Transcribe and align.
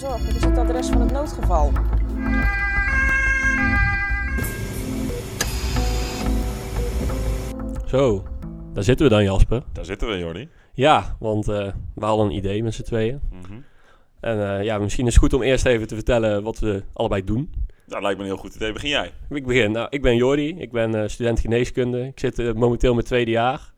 zorg. 0.00 0.22
Dit 0.26 0.36
is 0.36 0.44
het 0.44 0.58
adres 0.58 0.88
van 0.88 1.00
het 1.00 1.12
noodgeval. 1.12 1.72
Zo, 7.86 8.24
daar 8.74 8.84
zitten 8.84 9.06
we 9.06 9.12
dan 9.12 9.24
Jasper. 9.24 9.62
Daar 9.72 9.84
zitten 9.84 10.08
we, 10.08 10.18
Jordi. 10.18 10.48
Ja, 10.72 11.16
want 11.18 11.48
eh, 11.48 11.72
we 11.94 12.04
hadden 12.04 12.26
een 12.26 12.32
idee 12.32 12.62
met 12.62 12.74
z'n 12.74 12.82
tweeën. 12.82 13.20
Mhm. 13.30 13.60
En 14.20 14.58
eh, 14.58 14.64
ja, 14.64 14.78
misschien 14.78 15.06
is 15.06 15.12
het 15.12 15.22
goed 15.22 15.32
om 15.32 15.42
eerst 15.42 15.66
even 15.66 15.86
te 15.86 15.94
vertellen 15.94 16.42
wat 16.42 16.58
we 16.58 16.82
allebei 16.92 17.24
doen. 17.24 17.52
Dat 17.86 18.02
lijkt 18.02 18.16
me 18.18 18.24
een 18.24 18.30
heel 18.30 18.40
goed 18.40 18.54
idee. 18.54 18.72
Begin 18.72 18.90
jij. 18.90 19.12
Ik 19.30 19.46
begin. 19.46 19.72
Nou, 19.72 19.86
ik 19.90 20.02
ben 20.02 20.16
Jordi, 20.16 20.48
ik 20.58 20.72
ben 20.72 20.94
eh, 20.94 21.08
student 21.08 21.40
geneeskunde. 21.40 22.06
Ik 22.06 22.18
zit 22.18 22.54
momenteel 22.54 22.88
in 22.88 22.94
mijn 22.96 23.06
tweede 23.06 23.30
jaar. 23.30 23.72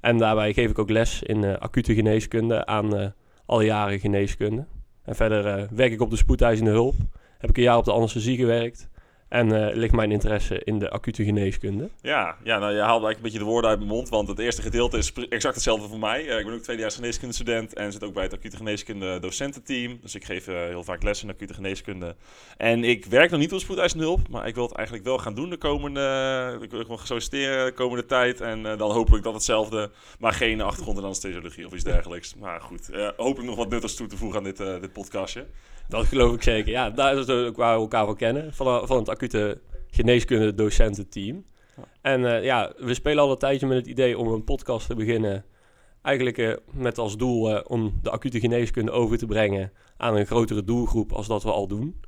En 0.00 0.18
daarbij 0.18 0.52
geef 0.52 0.70
ik 0.70 0.78
ook 0.78 0.90
les 0.90 1.22
in 1.22 1.44
eh, 1.44 1.56
acute 1.58 1.94
geneeskunde 1.94 2.66
aan 2.66 2.96
eh 2.96 3.06
alle 3.46 3.64
jaren 3.64 3.98
geneeskunde. 3.98 4.66
En 5.04 5.14
verder 5.14 5.46
eh, 5.46 5.68
werk 5.70 5.92
ik 5.92 6.00
op 6.00 6.10
de 6.10 6.16
spoedeisende 6.16 6.70
hulp. 6.70 6.94
Heb 7.38 7.50
ik 7.50 7.56
een 7.56 7.62
jaar 7.62 7.76
op 7.76 7.84
de 7.84 7.92
anesthesie 7.92 8.36
gewerkt. 8.36 8.88
En 9.34 9.68
eh, 9.68 9.76
ligt 9.76 9.94
mijn 9.94 10.12
interesse 10.12 10.60
in 10.64 10.78
de 10.78 10.90
acute 10.90 11.24
geneeskunde. 11.24 11.88
Ja, 12.00 12.36
ja 12.42 12.58
nou, 12.58 12.72
je 12.72 12.78
haalt 12.78 12.88
eigenlijk 12.88 13.16
een 13.16 13.22
beetje 13.22 13.38
de 13.38 13.44
woorden 13.44 13.70
uit 13.70 13.78
mijn 13.78 13.90
mond, 13.90 14.08
want 14.08 14.28
het 14.28 14.38
eerste 14.38 14.62
gedeelte 14.62 14.98
is 14.98 15.12
exact 15.12 15.54
hetzelfde 15.54 15.88
voor 15.88 15.98
mij. 15.98 16.28
Eh, 16.28 16.38
ik 16.38 16.44
ben 16.44 16.54
ook 16.54 16.62
tweedejaars 16.62 16.94
geneeskunde 16.94 17.34
student 17.34 17.74
en 17.74 17.92
zit 17.92 18.04
ook 18.04 18.14
bij 18.14 18.22
het 18.22 18.32
acute 18.32 18.56
geneeskunde 18.56 19.18
docententeam. 19.18 19.98
Dus 20.02 20.14
ik 20.14 20.24
geef 20.24 20.48
eh, 20.48 20.54
heel 20.54 20.84
vaak 20.84 21.02
les 21.02 21.22
in 21.22 21.30
acute 21.30 21.54
geneeskunde. 21.54 22.14
En 22.56 22.84
ik 22.84 23.04
werk 23.04 23.30
nog 23.30 23.40
niet 23.40 23.52
op 23.52 23.58
spoedeisende 23.58 24.04
hulp, 24.04 24.28
maar 24.28 24.46
ik 24.46 24.54
wil 24.54 24.64
het 24.64 24.74
eigenlijk 24.74 25.06
wel 25.06 25.18
gaan 25.18 25.34
doen 25.34 25.50
de 25.50 25.56
komende... 25.56 26.58
Ik 26.60 26.70
wil 26.70 26.80
gewoon 26.80 26.98
solliciteren 27.02 27.66
de 27.66 27.72
komende 27.72 28.06
tijd 28.06 28.40
en 28.40 28.62
dan 28.62 28.90
hopelijk 28.90 29.24
dat 29.24 29.34
hetzelfde, 29.34 29.90
maar 30.18 30.32
geen 30.32 30.60
achtergrond 30.60 30.98
in 30.98 31.04
anesthesiologie 31.04 31.66
of 31.66 31.72
iets 31.72 31.84
dergelijks. 31.84 32.34
Maar 32.34 32.60
goed, 32.60 32.90
hopelijk 33.16 33.48
nog 33.48 33.56
wat 33.56 33.68
nuttigs 33.68 33.94
toe 33.94 34.06
te 34.06 34.16
voegen 34.16 34.38
aan 34.38 34.44
dit, 34.44 34.56
dit 34.56 34.92
podcastje. 34.92 35.46
Dat 35.88 36.06
geloof 36.06 36.34
ik 36.34 36.42
zeker. 36.42 36.70
Ja, 36.70 36.90
daar 36.90 37.12
is 37.12 37.18
het 37.18 37.30
ook 37.30 37.56
waar 37.56 37.74
we 37.74 37.80
elkaar 37.80 38.04
van 38.04 38.16
kennen. 38.16 38.54
Van, 38.54 38.86
van 38.86 38.98
het 38.98 39.08
acute 39.08 39.23
geneeskunde 39.90 40.54
docententeam. 40.54 41.44
En 42.00 42.24
eh, 42.24 42.44
ja, 42.44 42.72
we 42.76 42.94
spelen 42.94 43.22
al 43.22 43.30
een 43.30 43.38
tijdje 43.38 43.66
met 43.66 43.76
het 43.76 43.86
idee 43.86 44.18
om 44.18 44.28
een 44.28 44.44
podcast 44.44 44.86
te 44.86 44.94
beginnen. 44.94 45.44
Eigenlijk 46.02 46.38
eh, 46.38 46.52
met 46.72 46.98
als 46.98 47.16
doel 47.16 47.56
eh, 47.56 47.64
om 47.66 47.98
de 48.02 48.10
acute 48.10 48.40
geneeskunde 48.40 48.90
over 48.90 49.18
te 49.18 49.26
brengen 49.26 49.72
aan 49.96 50.16
een 50.16 50.26
grotere 50.26 50.64
doelgroep 50.64 51.12
als 51.12 51.26
dat 51.26 51.42
we 51.42 51.50
al 51.50 51.66
doen. 51.66 52.00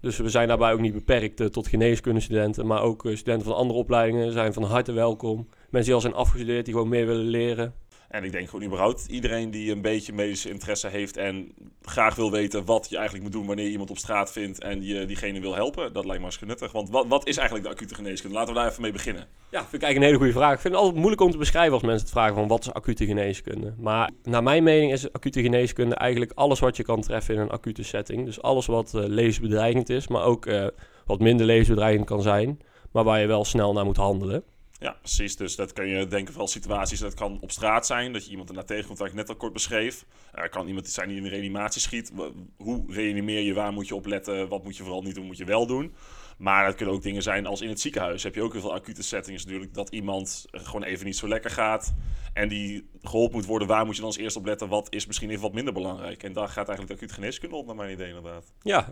Dus 0.00 0.16
we 0.16 0.28
zijn 0.28 0.48
daarbij 0.48 0.72
ook 0.72 0.80
niet 0.80 0.92
beperkt 0.92 1.40
eh, 1.40 1.46
tot 1.46 1.68
geneeskundestudenten, 1.68 2.66
maar 2.66 2.82
ook 2.82 3.04
eh, 3.04 3.16
studenten 3.16 3.46
van 3.46 3.56
andere 3.56 3.78
opleidingen 3.78 4.32
zijn 4.32 4.52
van 4.52 4.62
harte 4.62 4.92
welkom. 4.92 5.48
Mensen 5.70 5.84
die 5.84 5.94
al 5.94 6.00
zijn 6.00 6.14
afgestudeerd, 6.14 6.64
die 6.64 6.74
gewoon 6.74 6.88
meer 6.88 7.06
willen 7.06 7.24
leren. 7.24 7.74
En 8.08 8.24
ik 8.24 8.32
denk 8.32 8.48
gewoon 8.48 8.66
überhaupt 8.66 9.06
iedereen 9.06 9.50
die 9.50 9.72
een 9.72 9.82
beetje 9.82 10.12
medische 10.12 10.50
interesse 10.50 10.88
heeft 10.88 11.16
en 11.16 11.52
graag 11.88 12.14
wil 12.14 12.30
weten 12.30 12.64
wat 12.64 12.86
je 12.88 12.94
eigenlijk 12.94 13.24
moet 13.24 13.34
doen 13.34 13.46
wanneer 13.46 13.64
je 13.64 13.70
iemand 13.70 13.90
op 13.90 13.98
straat 13.98 14.32
vindt 14.32 14.60
en 14.60 14.82
je 14.82 15.06
diegene 15.06 15.40
wil 15.40 15.54
helpen, 15.54 15.92
dat 15.92 16.04
lijkt 16.04 16.16
me 16.16 16.22
hartstikke 16.22 16.52
nuttig. 16.52 16.72
Want 16.72 16.90
wat, 16.90 17.06
wat 17.06 17.26
is 17.26 17.36
eigenlijk 17.36 17.68
de 17.68 17.74
acute 17.74 17.94
geneeskunde? 17.94 18.36
Laten 18.36 18.54
we 18.54 18.60
daar 18.60 18.68
even 18.68 18.82
mee 18.82 18.92
beginnen. 18.92 19.26
Ja, 19.50 19.60
vind 19.60 19.74
ik 19.74 19.82
eigenlijk 19.82 19.96
een 19.96 20.02
hele 20.02 20.16
goede 20.16 20.32
vraag. 20.32 20.54
Ik 20.54 20.60
vind 20.60 20.74
het 20.74 20.82
altijd 20.82 20.98
moeilijk 20.98 21.22
om 21.22 21.30
te 21.30 21.38
beschrijven 21.38 21.72
als 21.72 21.82
mensen 21.82 22.02
het 22.02 22.10
vragen 22.10 22.34
van 22.34 22.48
wat 22.48 22.60
is 22.60 22.72
acute 22.72 23.06
geneeskunde. 23.06 23.74
Maar 23.78 24.10
naar 24.22 24.42
mijn 24.42 24.62
mening 24.62 24.92
is 24.92 25.12
acute 25.12 25.42
geneeskunde 25.42 25.94
eigenlijk 25.94 26.32
alles 26.34 26.60
wat 26.60 26.76
je 26.76 26.82
kan 26.82 27.00
treffen 27.00 27.34
in 27.34 27.40
een 27.40 27.50
acute 27.50 27.82
setting. 27.82 28.24
Dus 28.24 28.42
alles 28.42 28.66
wat 28.66 28.94
eh, 28.94 29.02
levensbedreigend 29.06 29.88
is, 29.88 30.08
maar 30.08 30.22
ook 30.22 30.46
eh, 30.46 30.66
wat 31.06 31.20
minder 31.20 31.46
levensbedreigend 31.46 32.06
kan 32.06 32.22
zijn, 32.22 32.60
maar 32.92 33.04
waar 33.04 33.20
je 33.20 33.26
wel 33.26 33.44
snel 33.44 33.72
naar 33.72 33.84
moet 33.84 33.96
handelen. 33.96 34.44
Ja, 34.80 34.96
precies. 35.00 35.36
Dus 35.36 35.56
dat 35.56 35.72
kan 35.72 35.86
je 35.86 36.06
denken 36.06 36.34
van 36.34 36.48
situaties. 36.48 36.98
Dat 37.00 37.14
kan 37.14 37.38
op 37.40 37.50
straat 37.50 37.86
zijn, 37.86 38.12
dat 38.12 38.24
je 38.24 38.30
iemand 38.30 38.48
ernaar 38.48 38.64
tegenkomt, 38.64 38.98
wat 38.98 39.08
ik 39.08 39.14
net 39.14 39.28
al 39.28 39.36
kort 39.36 39.52
beschreef. 39.52 40.04
Er 40.32 40.48
kan 40.48 40.66
iemand 40.66 40.88
zijn 40.88 41.08
die 41.08 41.16
in 41.16 41.22
de 41.22 41.28
reanimatie 41.28 41.80
schiet. 41.80 42.12
Hoe 42.56 42.84
reanimeer 42.88 43.40
je? 43.40 43.54
Waar 43.54 43.72
moet 43.72 43.88
je 43.88 43.94
op 43.94 44.06
letten? 44.06 44.48
Wat 44.48 44.64
moet 44.64 44.76
je 44.76 44.82
vooral 44.82 45.02
niet 45.02 45.14
doen? 45.14 45.26
Moet 45.26 45.36
je 45.36 45.44
wel 45.44 45.66
doen? 45.66 45.94
Maar 46.38 46.66
het 46.66 46.74
kunnen 46.74 46.94
ook 46.94 47.02
dingen 47.02 47.22
zijn 47.22 47.46
als 47.46 47.60
in 47.60 47.68
het 47.68 47.80
ziekenhuis. 47.80 48.22
Heb 48.22 48.34
je 48.34 48.42
ook 48.42 48.52
heel 48.52 48.60
veel 48.60 48.74
acute 48.74 49.02
settings 49.02 49.44
natuurlijk. 49.44 49.74
Dat 49.74 49.88
iemand 49.90 50.44
gewoon 50.50 50.82
even 50.82 51.06
niet 51.06 51.16
zo 51.16 51.28
lekker 51.28 51.50
gaat. 51.50 51.94
En 52.32 52.48
die 52.48 52.88
geholpen 53.02 53.36
moet 53.36 53.46
worden. 53.46 53.68
Waar 53.68 53.84
moet 53.84 53.94
je 53.94 54.00
dan 54.00 54.10
als 54.10 54.18
eerst 54.18 54.36
op 54.36 54.44
letten? 54.44 54.68
Wat 54.68 54.86
is 54.90 55.06
misschien 55.06 55.30
even 55.30 55.42
wat 55.42 55.52
minder 55.52 55.72
belangrijk? 55.72 56.22
En 56.22 56.32
daar 56.32 56.48
gaat 56.48 56.68
eigenlijk 56.68 56.88
de 56.88 56.94
acute 56.94 57.14
geneeskunde 57.14 57.56
op, 57.56 57.66
naar 57.66 57.76
mijn 57.76 57.92
idee 57.92 58.08
inderdaad. 58.08 58.52
Ja, 58.62 58.88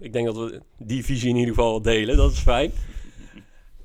ik 0.00 0.12
denk 0.12 0.26
dat 0.26 0.36
we 0.36 0.62
die 0.78 1.04
visie 1.04 1.28
in 1.28 1.36
ieder 1.36 1.54
geval 1.54 1.82
delen. 1.82 2.16
Dat 2.16 2.32
is 2.32 2.38
fijn. 2.38 2.72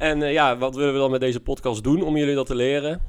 En 0.01 0.21
eh, 0.21 0.31
ja, 0.31 0.57
wat 0.57 0.75
willen 0.75 0.93
we 0.93 0.99
dan 0.99 1.11
met 1.11 1.19
deze 1.19 1.39
podcast 1.39 1.83
doen 1.83 2.01
om 2.01 2.17
jullie 2.17 2.35
dat 2.35 2.45
te 2.45 2.55
leren? 2.55 3.01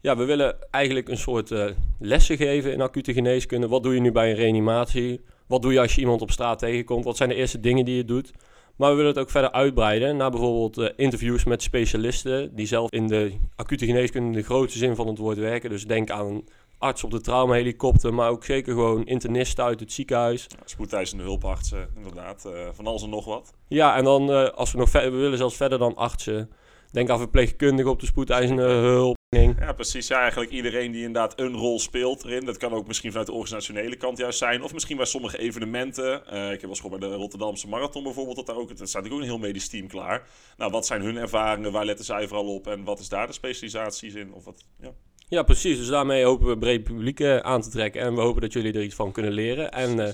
Ja, 0.00 0.16
we 0.16 0.24
willen 0.24 0.56
eigenlijk 0.70 1.08
een 1.08 1.18
soort 1.18 1.50
eh, 1.50 1.66
lessen 1.98 2.36
geven 2.36 2.72
in 2.72 2.80
acute 2.80 3.12
geneeskunde. 3.12 3.68
Wat 3.68 3.82
doe 3.82 3.94
je 3.94 4.00
nu 4.00 4.12
bij 4.12 4.30
een 4.30 4.36
reanimatie? 4.36 5.20
Wat 5.46 5.62
doe 5.62 5.72
je 5.72 5.80
als 5.80 5.94
je 5.94 6.00
iemand 6.00 6.22
op 6.22 6.30
straat 6.30 6.58
tegenkomt? 6.58 7.04
Wat 7.04 7.16
zijn 7.16 7.28
de 7.28 7.34
eerste 7.34 7.60
dingen 7.60 7.84
die 7.84 7.96
je 7.96 8.04
doet? 8.04 8.32
Maar 8.76 8.90
we 8.90 8.96
willen 8.96 9.10
het 9.10 9.20
ook 9.20 9.30
verder 9.30 9.52
uitbreiden 9.52 10.16
naar 10.16 10.30
bijvoorbeeld 10.30 10.78
eh, 10.78 10.88
interviews 10.96 11.44
met 11.44 11.62
specialisten 11.62 12.54
die 12.54 12.66
zelf 12.66 12.90
in 12.90 13.06
de 13.06 13.32
acute 13.56 13.86
geneeskunde 13.86 14.28
in 14.28 14.34
de 14.34 14.42
grootste 14.42 14.78
zin 14.78 14.96
van 14.96 15.06
het 15.06 15.18
woord 15.18 15.38
werken. 15.38 15.70
Dus 15.70 15.86
denk 15.86 16.10
aan 16.10 16.42
arts 16.78 17.04
op 17.04 17.10
de 17.10 17.20
traumahelikopter, 17.20 18.14
maar 18.14 18.30
ook 18.30 18.44
zeker 18.44 18.72
gewoon 18.72 19.06
internisten 19.06 19.64
uit 19.64 19.80
het 19.80 19.92
ziekenhuis. 19.92 20.46
Spoedeisende 20.64 21.22
hulpartsen, 21.22 21.88
inderdaad. 21.96 22.44
eh, 22.44 22.68
van 22.72 22.86
alles 22.86 23.02
en 23.02 23.10
nog 23.10 23.24
wat. 23.24 23.52
Ja, 23.68 23.96
en 23.96 24.04
dan 24.04 24.30
eh, 24.32 24.48
als 24.48 24.72
we 24.72 24.78
nog 24.78 24.90
verder, 24.90 25.12
we 25.12 25.18
willen 25.18 25.38
zelfs 25.38 25.56
verder 25.56 25.78
dan 25.78 25.96
artsen. 25.96 26.50
Denk 26.90 27.10
aan 27.10 27.18
verpleegkundigen 27.18 27.90
op 27.90 28.00
de 28.00 28.06
spoedeisende 28.06 28.62
hulp. 28.62 29.16
Ja, 29.30 29.72
precies. 29.72 30.06
Ja, 30.06 30.20
eigenlijk 30.20 30.50
iedereen 30.50 30.92
die 30.92 31.04
inderdaad 31.04 31.40
een 31.40 31.54
rol 31.56 31.78
speelt 31.78 32.24
erin. 32.24 32.44
Dat 32.44 32.56
kan 32.56 32.72
ook 32.72 32.86
misschien 32.86 33.10
vanuit 33.10 33.28
de 33.28 33.34
organisationele 33.34 33.96
kant 33.96 34.18
juist 34.18 34.38
zijn. 34.38 34.62
Of 34.62 34.72
misschien 34.72 34.96
bij 34.96 35.06
sommige 35.06 35.38
evenementen. 35.38 36.26
Eh, 36.26 36.44
ik 36.44 36.50
heb 36.50 36.60
wel 36.60 36.70
eens 36.70 36.80
gehoord 36.80 37.00
bij 37.00 37.08
de 37.08 37.14
Rotterdamse 37.14 37.68
Marathon 37.68 38.02
bijvoorbeeld. 38.02 38.36
Dat 38.36 38.46
daar 38.46 38.56
ook, 38.56 38.68
het 38.68 38.88
staat 38.88 39.06
ook 39.06 39.18
een 39.18 39.22
heel 39.22 39.38
medisch 39.38 39.68
team 39.68 39.86
klaar. 39.88 40.28
Nou, 40.56 40.70
wat 40.70 40.86
zijn 40.86 41.02
hun 41.02 41.16
ervaringen? 41.16 41.72
Waar 41.72 41.84
letten 41.84 42.04
zij 42.04 42.28
vooral 42.28 42.54
op? 42.54 42.66
En 42.66 42.84
wat 42.84 42.98
is 42.98 43.08
daar 43.08 43.26
de 43.26 43.32
specialisaties 43.32 44.14
in? 44.14 44.32
Of 44.32 44.44
wat, 44.44 44.64
ja. 44.80 44.90
Ja, 45.28 45.42
precies. 45.42 45.78
Dus 45.78 45.88
daarmee 45.88 46.24
hopen 46.24 46.46
we 46.46 46.58
breed 46.58 46.84
publiek 46.84 47.20
eh, 47.20 47.36
aan 47.36 47.60
te 47.60 47.70
trekken. 47.70 48.00
En 48.00 48.14
we 48.14 48.20
hopen 48.20 48.40
dat 48.40 48.52
jullie 48.52 48.72
er 48.72 48.82
iets 48.82 48.94
van 48.94 49.12
kunnen 49.12 49.32
leren. 49.32 49.70
En 49.70 50.06
eh, 50.06 50.12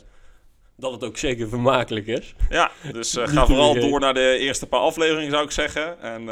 dat 0.77 0.93
het 0.93 1.05
ook 1.05 1.17
zeker 1.17 1.49
vermakelijk 1.49 2.07
is. 2.07 2.35
ja, 2.51 2.71
dus 2.93 3.17
eh, 3.17 3.27
ga 3.35 3.47
vooral 3.47 3.75
door 3.75 4.01
naar 4.01 4.15
de 4.15 4.37
eerste 4.39 4.67
paar 4.67 4.81
afleveringen 4.81 5.31
zou 5.31 5.45
ik 5.45 5.51
zeggen. 5.51 6.01
En 6.03 6.23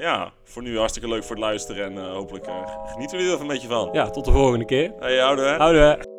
ja, 0.00 0.32
voor 0.44 0.62
nu 0.62 0.78
hartstikke 0.78 1.08
leuk 1.08 1.24
voor 1.24 1.36
het 1.36 1.44
luisteren. 1.44 1.84
En 1.84 2.10
hopelijk 2.10 2.46
genieten 2.86 3.18
jullie 3.18 3.34
er 3.34 3.40
een 3.40 3.46
beetje 3.46 3.68
van. 3.68 3.88
Ja, 3.92 4.10
tot 4.10 4.24
de 4.24 4.32
volgende 4.32 4.64
keer. 4.64 4.92
Hey, 4.98 5.18
houden 5.18 5.48
hè? 5.48 5.56
Houden 5.56 5.98
we. 5.98 6.17